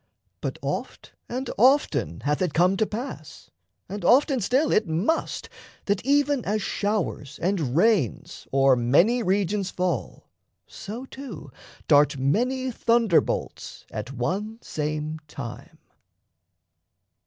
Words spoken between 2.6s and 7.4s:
to pass, And often still it must, that, even as showers